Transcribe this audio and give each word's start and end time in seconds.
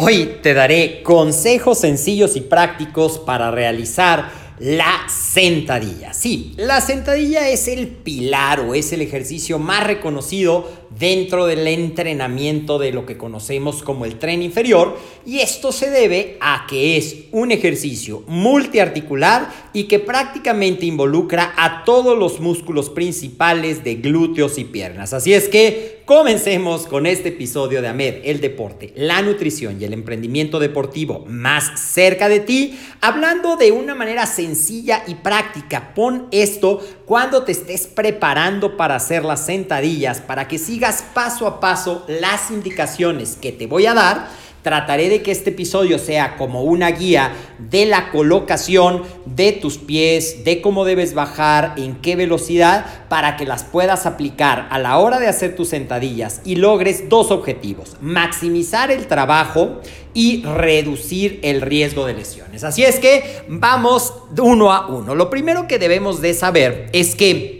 Hoy 0.00 0.36
te 0.44 0.54
daré 0.54 1.02
consejos 1.02 1.80
sencillos 1.80 2.36
y 2.36 2.40
prácticos 2.40 3.18
para 3.18 3.50
realizar 3.50 4.30
la 4.60 5.08
sentadilla. 5.08 6.14
Sí, 6.14 6.54
la 6.56 6.80
sentadilla 6.80 7.48
es 7.48 7.66
el 7.66 7.88
pilar 7.88 8.60
o 8.60 8.76
es 8.76 8.92
el 8.92 9.02
ejercicio 9.02 9.58
más 9.58 9.84
reconocido 9.84 10.70
dentro 10.98 11.46
del 11.46 11.66
entrenamiento 11.66 12.78
de 12.78 12.92
lo 12.92 13.06
que 13.06 13.16
conocemos 13.16 13.82
como 13.82 14.04
el 14.04 14.18
tren 14.18 14.42
inferior 14.42 14.98
y 15.24 15.40
esto 15.40 15.72
se 15.72 15.90
debe 15.90 16.36
a 16.40 16.66
que 16.68 16.96
es 16.96 17.16
un 17.32 17.52
ejercicio 17.52 18.24
multiarticular 18.26 19.68
y 19.72 19.84
que 19.84 19.98
prácticamente 19.98 20.86
involucra 20.86 21.54
a 21.56 21.84
todos 21.84 22.18
los 22.18 22.40
músculos 22.40 22.90
principales 22.90 23.84
de 23.84 23.96
glúteos 23.96 24.58
y 24.58 24.64
piernas. 24.64 25.12
Así 25.12 25.34
es 25.34 25.48
que 25.48 25.98
comencemos 26.04 26.86
con 26.86 27.04
este 27.04 27.28
episodio 27.28 27.82
de 27.82 27.88
AMED, 27.88 28.20
el 28.24 28.40
deporte, 28.40 28.94
la 28.96 29.20
nutrición 29.20 29.76
y 29.78 29.84
el 29.84 29.92
emprendimiento 29.92 30.58
deportivo 30.58 31.26
más 31.28 31.78
cerca 31.78 32.30
de 32.30 32.40
ti, 32.40 32.78
hablando 33.02 33.56
de 33.56 33.72
una 33.72 33.94
manera 33.94 34.24
sencilla 34.24 35.04
y 35.06 35.16
práctica. 35.16 35.92
Pon 35.94 36.28
esto 36.30 36.80
cuando 37.04 37.42
te 37.42 37.52
estés 37.52 37.86
preparando 37.86 38.76
para 38.78 38.96
hacer 38.96 39.22
las 39.24 39.44
sentadillas, 39.44 40.22
para 40.22 40.48
que 40.48 40.58
sigas 40.58 40.87
paso 41.14 41.46
a 41.46 41.60
paso 41.60 42.04
las 42.08 42.50
indicaciones 42.50 43.36
que 43.40 43.52
te 43.52 43.66
voy 43.66 43.86
a 43.86 43.94
dar. 43.94 44.28
Trataré 44.62 45.08
de 45.08 45.22
que 45.22 45.30
este 45.30 45.50
episodio 45.50 45.98
sea 45.98 46.36
como 46.36 46.62
una 46.62 46.90
guía 46.90 47.32
de 47.58 47.86
la 47.86 48.10
colocación 48.10 49.04
de 49.24 49.52
tus 49.52 49.78
pies, 49.78 50.44
de 50.44 50.60
cómo 50.60 50.84
debes 50.84 51.14
bajar, 51.14 51.74
en 51.76 51.94
qué 51.96 52.16
velocidad, 52.16 52.84
para 53.08 53.36
que 53.36 53.46
las 53.46 53.62
puedas 53.62 54.04
aplicar 54.04 54.66
a 54.70 54.78
la 54.78 54.98
hora 54.98 55.20
de 55.20 55.28
hacer 55.28 55.54
tus 55.54 55.68
sentadillas 55.68 56.40
y 56.44 56.56
logres 56.56 57.08
dos 57.08 57.30
objetivos, 57.30 57.96
maximizar 58.00 58.90
el 58.90 59.06
trabajo 59.06 59.80
y 60.12 60.42
reducir 60.42 61.38
el 61.44 61.60
riesgo 61.60 62.04
de 62.04 62.14
lesiones. 62.14 62.64
Así 62.64 62.82
es 62.82 62.98
que 62.98 63.42
vamos 63.48 64.12
uno 64.36 64.72
a 64.72 64.88
uno. 64.88 65.14
Lo 65.14 65.30
primero 65.30 65.68
que 65.68 65.78
debemos 65.78 66.20
de 66.20 66.34
saber 66.34 66.90
es 66.92 67.14
que 67.14 67.57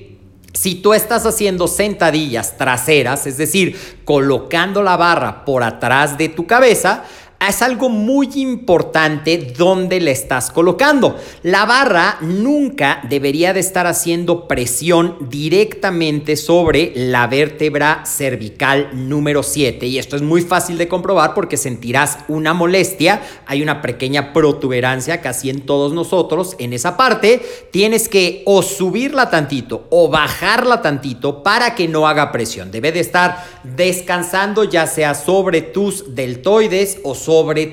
si 0.58 0.74
tú 0.74 0.92
estás 0.92 1.24
haciendo 1.24 1.68
sentadillas 1.68 2.56
traseras, 2.56 3.28
es 3.28 3.36
decir, 3.36 4.00
colocando 4.04 4.82
la 4.82 4.96
barra 4.96 5.44
por 5.44 5.62
atrás 5.62 6.18
de 6.18 6.28
tu 6.28 6.48
cabeza, 6.48 7.04
es 7.46 7.62
algo 7.62 7.88
muy 7.88 8.28
importante 8.34 9.54
donde 9.56 10.00
le 10.00 10.10
estás 10.10 10.50
colocando. 10.50 11.16
La 11.42 11.66
barra 11.66 12.18
nunca 12.20 13.00
debería 13.08 13.52
de 13.52 13.60
estar 13.60 13.86
haciendo 13.86 14.48
presión 14.48 15.16
directamente 15.30 16.36
sobre 16.36 16.92
la 16.96 17.26
vértebra 17.28 18.02
cervical 18.04 18.90
número 18.92 19.42
7 19.42 19.86
y 19.86 19.98
esto 19.98 20.16
es 20.16 20.22
muy 20.22 20.42
fácil 20.42 20.78
de 20.78 20.88
comprobar 20.88 21.34
porque 21.34 21.56
sentirás 21.56 22.18
una 22.26 22.54
molestia, 22.54 23.22
hay 23.46 23.62
una 23.62 23.82
pequeña 23.82 24.32
protuberancia 24.32 25.20
casi 25.20 25.48
en 25.50 25.60
todos 25.60 25.92
nosotros 25.92 26.56
en 26.58 26.72
esa 26.72 26.96
parte, 26.96 27.40
tienes 27.70 28.08
que 28.08 28.42
o 28.46 28.62
subirla 28.62 29.30
tantito 29.30 29.86
o 29.90 30.08
bajarla 30.08 30.82
tantito 30.82 31.42
para 31.42 31.74
que 31.74 31.86
no 31.86 32.08
haga 32.08 32.32
presión. 32.32 32.70
Debe 32.70 32.90
de 32.90 33.00
estar 33.00 33.44
descansando 33.62 34.64
ya 34.64 34.86
sea 34.86 35.14
sobre 35.14 35.62
tus 35.62 36.14
deltoides 36.14 36.98
o 37.04 37.14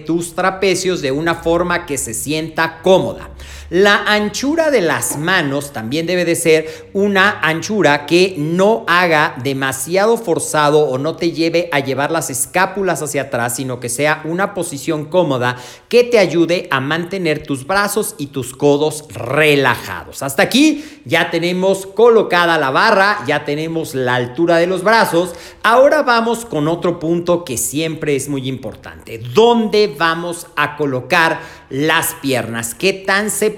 tus 0.06 0.36
trapecios 0.36 1.02
de 1.02 1.14
una 1.14 1.36
forma 1.36 1.86
que 1.86 1.98
se 1.98 2.14
sienta 2.14 2.82
cómoda. 2.82 3.35
La 3.70 4.04
anchura 4.06 4.70
de 4.70 4.82
las 4.82 5.18
manos 5.18 5.74
también 5.74 6.06
debe 6.06 6.24
de 6.24 6.36
ser 6.36 6.90
una 6.94 7.40
anchura 7.42 8.06
que 8.06 8.36
no 8.38 8.84
haga 8.88 9.36
demasiado 9.42 10.18
forzado 10.18 10.82
o 10.82 11.00
no 11.00 11.16
te 11.16 11.32
lleve 11.32 11.70
a 11.72 11.80
llevar 11.80 12.12
las 12.12 12.30
escápulas 12.30 13.02
hacia 13.02 13.24
atrás, 13.24 13.56
sino 13.56 13.80
que 13.80 13.90
sea 13.90 14.22
una 14.24 14.54
posición 14.54 15.06
cómoda 15.06 15.58
que 15.90 16.04
te 16.04 16.20
ayude 16.20 16.68
a 16.70 16.80
mantener 16.80 17.42
tus 17.42 17.66
brazos 17.66 18.14
y 18.20 18.28
tus 18.28 18.56
codos 18.56 19.06
relajados. 19.10 20.22
Hasta 20.22 20.44
aquí 20.44 20.86
ya 21.06 21.32
tenemos 21.32 21.88
colocada 21.88 22.60
la 22.60 22.70
barra, 22.70 23.24
ya 23.26 23.46
tenemos 23.46 23.96
la 23.96 24.14
altura 24.14 24.58
de 24.58 24.68
los 24.68 24.84
brazos. 24.84 25.34
Ahora 25.64 26.04
vamos 26.04 26.46
con 26.46 26.68
otro 26.68 27.00
punto 27.00 27.44
que 27.44 27.58
siempre 27.58 28.16
es 28.16 28.30
muy 28.30 28.48
importante. 28.48 29.18
¿Dónde 29.18 29.94
vamos 29.98 30.48
a 30.56 30.78
colocar 30.78 31.40
las 31.70 32.14
piernas? 32.16 32.76
¿Qué 32.76 32.94
tan 32.94 33.32
se 33.32 33.56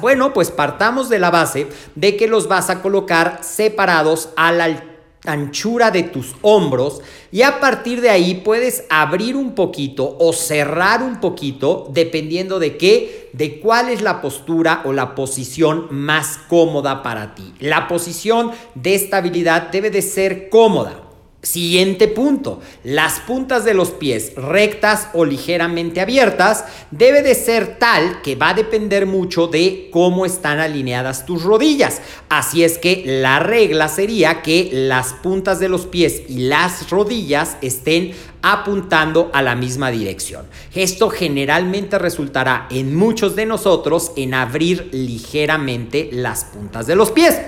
bueno, 0.00 0.32
pues 0.32 0.50
partamos 0.50 1.08
de 1.08 1.18
la 1.18 1.30
base 1.30 1.68
de 1.94 2.16
que 2.16 2.28
los 2.28 2.48
vas 2.48 2.70
a 2.70 2.82
colocar 2.82 3.40
separados 3.42 4.30
a 4.36 4.52
la 4.52 4.84
anchura 5.24 5.90
de 5.90 6.04
tus 6.04 6.34
hombros 6.42 7.00
y 7.32 7.42
a 7.42 7.60
partir 7.60 8.00
de 8.00 8.10
ahí 8.10 8.36
puedes 8.36 8.84
abrir 8.88 9.36
un 9.36 9.54
poquito 9.54 10.16
o 10.18 10.32
cerrar 10.32 11.02
un 11.02 11.20
poquito 11.20 11.88
dependiendo 11.92 12.58
de 12.58 12.76
qué, 12.76 13.30
de 13.32 13.60
cuál 13.60 13.88
es 13.88 14.00
la 14.00 14.20
postura 14.20 14.82
o 14.84 14.92
la 14.92 15.14
posición 15.14 15.88
más 15.90 16.38
cómoda 16.48 17.02
para 17.02 17.34
ti. 17.34 17.52
La 17.60 17.88
posición 17.88 18.52
de 18.74 18.94
estabilidad 18.94 19.70
debe 19.70 19.90
de 19.90 20.02
ser 20.02 20.48
cómoda. 20.48 21.07
Siguiente 21.48 22.08
punto, 22.08 22.60
las 22.84 23.20
puntas 23.20 23.64
de 23.64 23.72
los 23.72 23.92
pies 23.92 24.34
rectas 24.36 25.08
o 25.14 25.24
ligeramente 25.24 26.02
abiertas 26.02 26.66
debe 26.90 27.22
de 27.22 27.34
ser 27.34 27.78
tal 27.78 28.20
que 28.20 28.36
va 28.36 28.50
a 28.50 28.54
depender 28.54 29.06
mucho 29.06 29.46
de 29.46 29.88
cómo 29.90 30.26
están 30.26 30.58
alineadas 30.58 31.24
tus 31.24 31.42
rodillas. 31.42 32.02
Así 32.28 32.64
es 32.64 32.76
que 32.76 33.02
la 33.06 33.38
regla 33.38 33.88
sería 33.88 34.42
que 34.42 34.68
las 34.74 35.14
puntas 35.14 35.58
de 35.58 35.70
los 35.70 35.86
pies 35.86 36.20
y 36.28 36.48
las 36.48 36.90
rodillas 36.90 37.56
estén 37.62 38.12
apuntando 38.42 39.30
a 39.32 39.40
la 39.40 39.54
misma 39.54 39.90
dirección. 39.90 40.44
Esto 40.74 41.08
generalmente 41.08 41.98
resultará 41.98 42.66
en 42.70 42.94
muchos 42.94 43.36
de 43.36 43.46
nosotros 43.46 44.12
en 44.16 44.34
abrir 44.34 44.90
ligeramente 44.92 46.10
las 46.12 46.44
puntas 46.44 46.86
de 46.86 46.94
los 46.94 47.10
pies. 47.10 47.40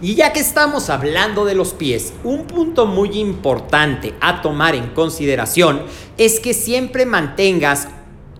Y 0.00 0.14
ya 0.14 0.32
que 0.32 0.38
estamos 0.38 0.90
hablando 0.90 1.44
de 1.44 1.56
los 1.56 1.74
pies, 1.74 2.12
un 2.22 2.44
punto 2.44 2.86
muy 2.86 3.18
importante 3.18 4.14
a 4.20 4.42
tomar 4.42 4.76
en 4.76 4.90
consideración 4.90 5.82
es 6.16 6.38
que 6.38 6.54
siempre 6.54 7.04
mantengas 7.04 7.88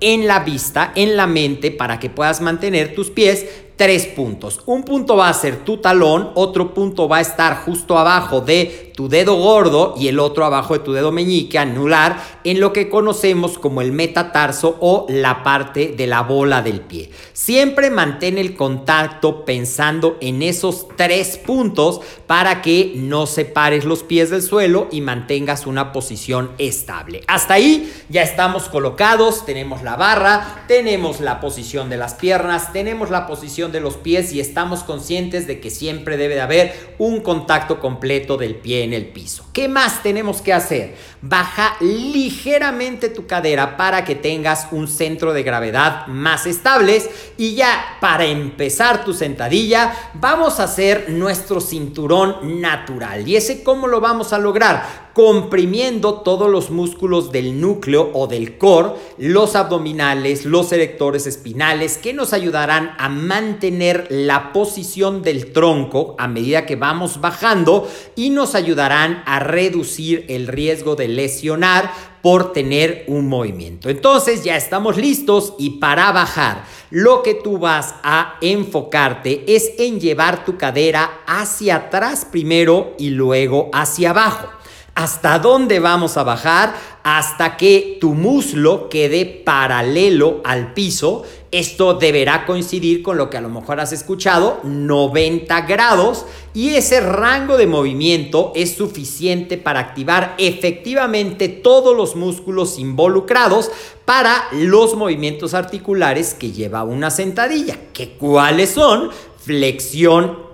en 0.01 0.29
la 0.29 0.39
vista, 0.41 0.93
en 0.95 1.17
la 1.17 1.27
mente, 1.27 1.73
para 1.73 1.99
que 1.99 2.11
puedas 2.11 2.41
mantener 2.41 2.95
tus 2.95 3.11
pies 3.11 3.45
tres 3.77 4.07
puntos. 4.07 4.61
Un 4.67 4.85
punto 4.85 5.17
va 5.17 5.29
a 5.29 5.35
ser 5.35 5.65
tu 5.65 5.79
talón, 5.79 6.31
otro 6.35 6.75
punto 6.75 7.09
va 7.09 7.19
a 7.19 7.23
estar 7.23 7.65
justo 7.65 7.99
abajo 7.99 8.41
de 8.41 8.88
tu 8.99 9.09
dedo 9.09 9.37
gordo 9.37 9.95
y 9.97 10.09
el 10.09 10.19
otro 10.19 10.45
abajo 10.45 10.75
de 10.75 10.81
tu 10.81 10.93
dedo 10.93 11.13
meñique 11.13 11.57
anular 11.57 12.21
en 12.43 12.59
lo 12.59 12.73
que 12.73 12.89
conocemos 12.89 13.57
como 13.57 13.81
el 13.81 13.93
metatarso 13.93 14.77
o 14.81 15.07
la 15.09 15.45
parte 15.45 15.95
de 15.97 16.09
la 16.09 16.23
bola 16.23 16.63
del 16.63 16.81
pie. 16.81 17.09
Siempre 17.33 17.91
mantén 17.91 18.39
el 18.39 18.57
contacto 18.57 19.45
pensando 19.45 20.17
en 20.21 20.43
esos 20.43 20.89
tres 20.97 21.39
puntos 21.39 22.01
para 22.27 22.61
que 22.61 22.95
no 22.97 23.27
separes 23.27 23.85
los 23.85 24.03
pies 24.03 24.31
del 24.31 24.43
suelo 24.43 24.89
y 24.91 25.01
mantengas 25.01 25.69
una 25.69 25.93
posición 25.93 26.51
estable. 26.59 27.21
Hasta 27.29 27.55
ahí 27.55 27.93
ya 28.09 28.23
estamos 28.23 28.69
colocados, 28.69 29.47
tenemos 29.47 29.85
la 29.85 29.95
barra, 29.95 30.65
tenemos 30.67 31.21
la 31.21 31.39
posición 31.39 31.89
de 31.89 31.99
las 31.99 32.15
piernas, 32.15 32.73
tenemos 32.73 33.11
la 33.11 33.29
posición 33.29 33.71
de 33.71 33.79
los 33.79 33.95
pies 33.95 34.33
y 34.33 34.41
estamos 34.41 34.83
conscientes 34.83 35.47
de 35.47 35.61
que 35.61 35.71
siempre 35.71 36.17
debe 36.17 36.35
de 36.35 36.41
haber 36.41 36.95
un 36.99 37.21
contacto 37.21 37.79
completo 37.79 38.37
del 38.37 38.57
pie 38.57 38.88
el 38.93 39.07
piso. 39.07 39.47
¿Qué 39.53 39.69
más 39.69 40.03
tenemos 40.03 40.43
que 40.43 40.53
hacer? 40.53 40.97
Baja 41.21 41.77
ligeramente 41.81 43.09
tu 43.09 43.27
cadera 43.27 43.77
para 43.77 44.05
que 44.05 44.15
tengas 44.15 44.69
un 44.71 44.89
centro 44.89 45.33
de 45.33 45.43
gravedad 45.43 46.07
más 46.07 46.47
estable 46.47 47.03
y 47.37 47.55
ya 47.55 47.99
para 48.01 48.25
empezar 48.25 49.05
tu 49.05 49.13
sentadilla 49.13 49.93
vamos 50.15 50.61
a 50.61 50.65
hacer 50.65 51.11
nuestro 51.11 51.61
cinturón 51.61 52.61
natural. 52.61 53.27
¿Y 53.27 53.37
ese 53.37 53.63
cómo 53.63 53.87
lo 53.87 54.01
vamos 54.01 54.33
a 54.33 54.39
lograr? 54.39 55.08
Comprimiendo 55.19 56.21
todos 56.21 56.49
los 56.49 56.71
músculos 56.71 57.33
del 57.33 57.61
núcleo 57.61 58.09
o 58.15 58.29
del 58.29 58.57
core, 58.57 58.91
los 59.17 59.57
abdominales, 59.57 60.45
los 60.45 60.71
erectores 60.71 61.27
espinales, 61.27 61.99
que 61.99 62.15
nos 62.15 62.33
ayudarán 62.33 62.95
a 62.99 63.09
mantener 63.09 64.07
la 64.11 64.53
posición 64.53 65.23
del 65.23 65.53
tronco 65.53 66.15
a 66.21 66.29
medida 66.29 66.67
que 66.67 66.77
vamos 66.77 67.21
bajando 67.21 67.89
y 68.15 68.31
nos 68.31 68.55
ayudarán 68.55 69.25
a 69.27 69.41
reducir 69.41 70.25
el 70.29 70.47
riesgo 70.47 70.95
de 70.95 71.09
lesionar 71.09 71.91
por 72.23 72.53
tener 72.53 73.05
un 73.09 73.29
movimiento. 73.29 73.89
Entonces 73.89 74.45
ya 74.45 74.57
estamos 74.57 74.97
listos 74.97 75.55
y 75.59 75.79
para 75.79 76.13
bajar 76.13 76.65
lo 76.91 77.25
que 77.25 77.35
tú 77.35 77.59
vas 77.59 77.97
a 78.05 78.37
enfocarte 78.41 79.45
es 79.49 79.73
en 79.79 79.99
llevar 79.99 80.45
tu 80.45 80.57
cadera 80.57 81.11
hacia 81.27 81.75
atrás 81.75 82.25
primero 82.25 82.95
y 82.99 83.11
luego 83.11 83.69
hacia 83.73 84.11
abajo. 84.11 84.58
¿Hasta 84.99 85.39
dónde 85.39 85.79
vamos 85.79 86.17
a 86.17 86.25
bajar? 86.25 86.75
Hasta 87.05 87.57
que 87.57 87.99
tu 88.01 88.15
muslo 88.15 88.89
quede 88.89 89.27
paralelo 89.27 90.41
al 90.43 90.75
piso. 90.75 91.23
Esto 91.53 91.95
deberá 91.95 92.45
coincidir 92.45 93.05
con 93.05 93.17
lo 93.17 93.31
que 93.31 93.37
a 93.37 93.41
lo 93.41 93.49
mejor 93.49 93.79
has 93.79 93.93
escuchado, 93.93 94.59
90 94.65 95.61
grados. 95.61 96.27
Y 96.53 96.71
ese 96.71 97.01
rango 97.01 97.57
de 97.57 97.69
movimiento 97.69 98.51
es 98.57 98.75
suficiente 98.75 99.57
para 99.57 99.79
activar 99.79 100.35
efectivamente 100.37 101.49
todos 101.49 101.97
los 101.97 102.17
músculos 102.17 102.77
involucrados 102.81 103.71
para 104.05 104.49
los 104.51 104.97
movimientos 104.97 105.55
articulares 105.55 106.35
que 106.35 106.51
lleva 106.51 106.83
una 106.83 107.13
sentadilla. 107.13 107.79
¿Que 107.93 108.17
¿Cuáles 108.17 108.71
son? 108.71 109.11
Flexión 109.39 110.48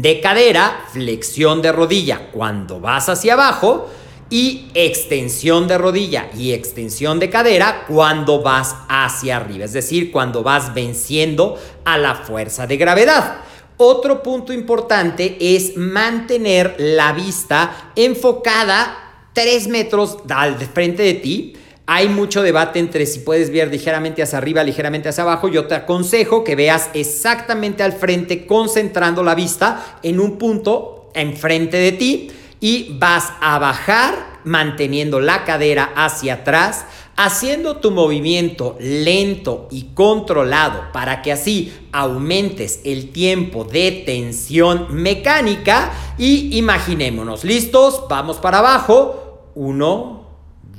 de 0.00 0.20
cadera, 0.20 0.84
flexión 0.92 1.62
de 1.62 1.72
rodilla 1.72 2.28
cuando 2.32 2.80
vas 2.80 3.08
hacia 3.08 3.34
abajo 3.34 3.88
y 4.28 4.68
extensión 4.74 5.68
de 5.68 5.78
rodilla 5.78 6.28
y 6.36 6.52
extensión 6.52 7.18
de 7.20 7.30
cadera 7.30 7.84
cuando 7.86 8.42
vas 8.42 8.74
hacia 8.88 9.36
arriba, 9.36 9.64
es 9.64 9.72
decir, 9.72 10.10
cuando 10.10 10.42
vas 10.42 10.74
venciendo 10.74 11.58
a 11.84 11.96
la 11.96 12.14
fuerza 12.14 12.66
de 12.66 12.76
gravedad. 12.76 13.38
Otro 13.78 14.22
punto 14.22 14.52
importante 14.52 15.36
es 15.38 15.76
mantener 15.76 16.74
la 16.78 17.12
vista 17.12 17.92
enfocada 17.94 19.28
3 19.32 19.68
metros 19.68 20.18
al 20.28 20.56
frente 20.56 21.02
de 21.02 21.14
ti 21.14 21.56
hay 21.86 22.08
mucho 22.08 22.42
debate 22.42 22.80
entre 22.80 23.06
si 23.06 23.20
puedes 23.20 23.50
ver 23.50 23.70
ligeramente 23.70 24.22
hacia 24.22 24.38
arriba, 24.38 24.64
ligeramente 24.64 25.08
hacia 25.08 25.22
abajo. 25.22 25.48
Yo 25.48 25.66
te 25.66 25.76
aconsejo 25.76 26.42
que 26.42 26.56
veas 26.56 26.90
exactamente 26.94 27.84
al 27.84 27.92
frente, 27.92 28.44
concentrando 28.44 29.22
la 29.22 29.36
vista 29.36 29.98
en 30.02 30.18
un 30.18 30.36
punto 30.36 31.10
enfrente 31.14 31.76
de 31.76 31.92
ti 31.92 32.30
y 32.60 32.96
vas 32.98 33.32
a 33.40 33.58
bajar 33.60 34.40
manteniendo 34.42 35.20
la 35.20 35.44
cadera 35.44 35.92
hacia 35.94 36.34
atrás, 36.34 36.86
haciendo 37.16 37.76
tu 37.76 37.92
movimiento 37.92 38.76
lento 38.80 39.68
y 39.70 39.94
controlado 39.94 40.92
para 40.92 41.22
que 41.22 41.30
así 41.30 41.72
aumentes 41.92 42.80
el 42.84 43.10
tiempo 43.10 43.64
de 43.64 44.02
tensión 44.04 44.88
mecánica. 44.90 45.92
Y 46.18 46.56
imaginémonos, 46.58 47.44
listos, 47.44 48.02
vamos 48.08 48.38
para 48.38 48.58
abajo, 48.58 49.50
uno, 49.54 50.26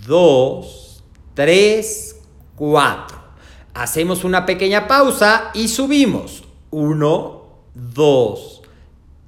dos, 0.05 0.86
3, 1.37 2.15
4. 2.55 3.17
Hacemos 3.75 4.23
una 4.23 4.47
pequeña 4.47 4.87
pausa 4.87 5.51
y 5.53 5.67
subimos. 5.67 6.43
1, 6.71 7.41
2, 7.75 8.61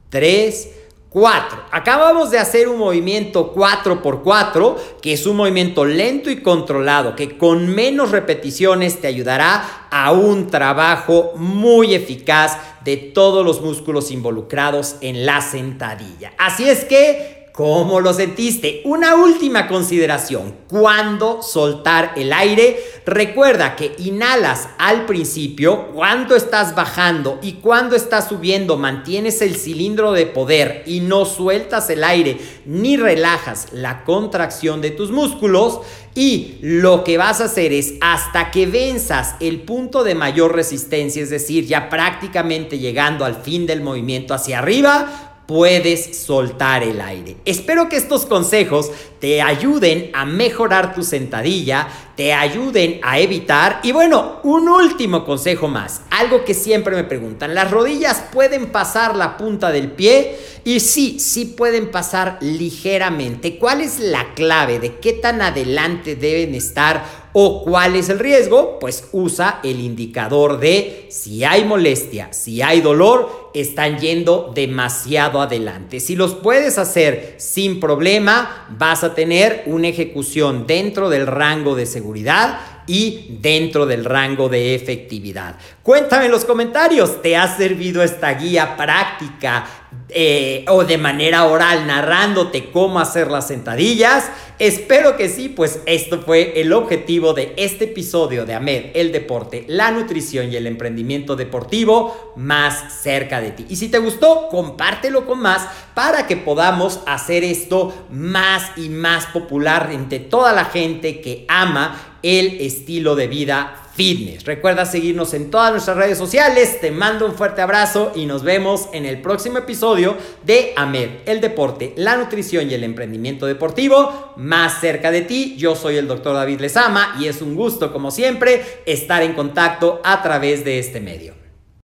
3, 0.09 0.69
4. 1.11 1.59
Acabamos 1.69 2.31
de 2.31 2.39
hacer 2.39 2.67
un 2.67 2.79
movimiento 2.79 3.53
4x4, 3.53 4.75
que 5.03 5.13
es 5.13 5.27
un 5.27 5.35
movimiento 5.35 5.85
lento 5.85 6.31
y 6.31 6.41
controlado, 6.41 7.15
que 7.15 7.37
con 7.37 7.67
menos 7.67 8.09
repeticiones 8.09 8.99
te 8.99 9.05
ayudará 9.05 9.87
a 9.91 10.11
un 10.11 10.47
trabajo 10.47 11.33
muy 11.35 11.93
eficaz 11.93 12.57
de 12.83 12.97
todos 12.97 13.45
los 13.45 13.61
músculos 13.61 14.09
involucrados 14.09 14.95
en 15.01 15.27
la 15.27 15.41
sentadilla. 15.41 16.33
Así 16.39 16.67
es 16.67 16.85
que 16.85 17.38
¿Cómo 17.59 17.99
lo 17.99 18.13
sentiste? 18.13 18.79
Una 18.85 19.15
última 19.15 19.67
consideración. 19.67 20.55
¿Cuándo 20.69 21.43
soltar 21.43 22.13
el 22.15 22.31
aire? 22.31 22.79
Recuerda 23.05 23.75
que 23.75 23.95
inhalas 23.97 24.69
al 24.77 25.05
principio, 25.05 25.87
cuando 25.87 26.37
estás 26.37 26.73
bajando 26.73 27.37
y 27.41 27.55
cuando 27.55 27.97
estás 27.97 28.29
subiendo, 28.29 28.77
mantienes 28.77 29.41
el 29.41 29.57
cilindro 29.57 30.13
de 30.13 30.25
poder 30.25 30.83
y 30.85 31.01
no 31.01 31.25
sueltas 31.25 31.89
el 31.89 32.05
aire 32.05 32.37
ni 32.65 32.95
relajas 32.95 33.67
la 33.73 34.05
contracción 34.05 34.79
de 34.79 34.91
tus 34.91 35.11
músculos. 35.11 35.81
Y 36.15 36.59
lo 36.61 37.03
que 37.03 37.17
vas 37.17 37.41
a 37.41 37.45
hacer 37.45 37.73
es 37.73 37.95
hasta 37.99 38.51
que 38.51 38.67
venzas 38.67 39.35
el 39.41 39.63
punto 39.63 40.05
de 40.05 40.15
mayor 40.15 40.55
resistencia, 40.55 41.21
es 41.21 41.29
decir, 41.29 41.65
ya 41.65 41.89
prácticamente 41.89 42.79
llegando 42.79 43.25
al 43.25 43.35
fin 43.35 43.65
del 43.65 43.81
movimiento 43.81 44.33
hacia 44.33 44.59
arriba, 44.59 45.28
puedes 45.49 46.15
soltar 46.15 46.83
el 46.83 47.01
aire. 47.01 47.37
Espero 47.43 47.89
que 47.89 47.95
estos 47.95 48.27
consejos 48.27 48.91
te 49.19 49.41
ayuden 49.41 50.11
a 50.13 50.23
mejorar 50.23 50.93
tu 50.93 51.01
sentadilla, 51.01 51.87
te 52.15 52.33
ayuden 52.33 52.99
a 53.01 53.17
evitar. 53.17 53.79
Y 53.81 53.91
bueno, 53.91 54.41
un 54.43 54.69
último 54.69 55.25
consejo 55.25 55.67
más, 55.67 56.03
algo 56.11 56.45
que 56.45 56.53
siempre 56.53 56.95
me 56.95 57.03
preguntan, 57.03 57.55
¿las 57.55 57.71
rodillas 57.71 58.25
pueden 58.31 58.67
pasar 58.67 59.15
la 59.15 59.37
punta 59.37 59.71
del 59.71 59.89
pie? 59.89 60.37
Y 60.65 60.81
sí, 60.81 61.19
sí 61.19 61.45
pueden 61.45 61.89
pasar 61.89 62.37
ligeramente. 62.41 63.57
¿Cuál 63.57 63.81
es 63.81 63.99
la 63.99 64.35
clave 64.35 64.77
de 64.77 64.97
qué 64.97 65.13
tan 65.13 65.41
adelante 65.41 66.15
deben 66.15 66.53
estar 66.53 67.18
o 67.33 67.63
cuál 67.63 67.95
es 67.95 68.09
el 68.09 68.19
riesgo, 68.19 68.79
pues 68.79 69.07
usa 69.11 69.59
el 69.63 69.79
indicador 69.79 70.59
de 70.59 71.07
si 71.09 71.43
hay 71.43 71.63
molestia, 71.63 72.33
si 72.33 72.61
hay 72.61 72.81
dolor, 72.81 73.51
están 73.53 73.99
yendo 73.99 74.51
demasiado 74.53 75.41
adelante. 75.41 75.99
Si 75.99 76.15
los 76.15 76.35
puedes 76.35 76.77
hacer 76.77 77.35
sin 77.37 77.79
problema, 77.79 78.67
vas 78.77 79.03
a 79.03 79.13
tener 79.13 79.63
una 79.65 79.87
ejecución 79.87 80.65
dentro 80.67 81.09
del 81.09 81.27
rango 81.27 81.75
de 81.75 81.85
seguridad 81.85 82.59
y 82.89 83.37
dentro 83.39 83.85
del 83.85 84.03
rango 84.03 84.49
de 84.49 84.73
efectividad. 84.73 85.55
Cuéntame 85.83 86.25
en 86.25 86.31
los 86.31 86.43
comentarios, 86.43 87.21
¿te 87.21 87.37
ha 87.37 87.55
servido 87.55 88.01
esta 88.01 88.33
guía 88.33 88.75
práctica 88.75 89.78
eh, 90.09 90.65
o 90.67 90.83
de 90.83 90.97
manera 90.97 91.45
oral 91.45 91.85
narrándote 91.85 92.71
cómo 92.71 92.99
hacer 92.99 93.29
las 93.29 93.47
sentadillas? 93.47 94.29
Espero 94.59 95.15
que 95.15 95.29
sí, 95.29 95.47
pues 95.47 95.79
esto 95.85 96.21
fue 96.21 96.59
el 96.59 96.73
objetivo 96.73 97.33
de 97.33 97.53
este 97.55 97.85
episodio 97.85 98.45
de 98.45 98.55
AMED, 98.55 98.87
el 98.93 99.13
deporte, 99.13 99.63
la 99.67 99.91
nutrición 99.91 100.51
y 100.51 100.57
el 100.57 100.67
emprendimiento 100.67 101.37
deportivo 101.37 102.33
más 102.35 103.01
cerca 103.01 103.39
de 103.39 103.51
ti. 103.51 103.65
Y 103.69 103.77
si 103.77 103.87
te 103.87 103.99
gustó, 103.99 104.49
compártelo 104.49 105.25
con 105.25 105.39
más 105.39 105.65
para 105.93 106.27
que 106.27 106.35
podamos 106.35 106.99
hacer 107.05 107.43
esto 107.43 107.93
más 108.09 108.77
y 108.77 108.89
más 108.89 109.27
popular 109.27 109.89
entre 109.93 110.19
toda 110.19 110.51
la 110.51 110.65
gente 110.65 111.21
que 111.21 111.45
ama 111.47 112.08
el 112.23 112.61
estilo 112.61 113.15
de 113.15 113.27
vida 113.27 113.89
fitness. 113.95 114.45
Recuerda 114.45 114.85
seguirnos 114.85 115.33
en 115.33 115.51
todas 115.51 115.71
nuestras 115.71 115.97
redes 115.97 116.17
sociales. 116.17 116.79
Te 116.79 116.89
mando 116.89 117.25
un 117.25 117.35
fuerte 117.35 117.61
abrazo 117.61 118.13
y 118.15 118.25
nos 118.25 118.43
vemos 118.43 118.87
en 118.93 119.05
el 119.05 119.21
próximo 119.21 119.57
episodio 119.57 120.15
de 120.45 120.71
AMED, 120.77 121.09
el 121.25 121.41
deporte, 121.41 121.93
la 121.97 122.15
nutrición 122.15 122.71
y 122.71 122.73
el 122.73 122.85
emprendimiento 122.85 123.45
deportivo 123.45 124.33
más 124.37 124.79
cerca 124.79 125.11
de 125.11 125.23
ti. 125.23 125.55
Yo 125.57 125.75
soy 125.75 125.97
el 125.97 126.07
doctor 126.07 126.33
David 126.33 126.61
Lezama 126.61 127.17
y 127.19 127.27
es 127.27 127.41
un 127.41 127.55
gusto, 127.55 127.91
como 127.91 128.09
siempre, 128.09 128.63
estar 128.85 129.21
en 129.21 129.33
contacto 129.33 129.99
a 130.03 130.21
través 130.21 130.63
de 130.63 130.79
este 130.79 131.01
medio. 131.01 131.48